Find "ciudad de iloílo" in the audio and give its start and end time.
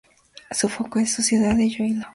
1.23-2.07